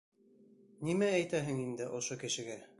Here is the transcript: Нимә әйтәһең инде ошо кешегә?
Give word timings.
Нимә 0.89 1.11
әйтәһең 1.19 1.63
инде 1.69 1.91
ошо 2.01 2.21
кешегә? 2.25 2.61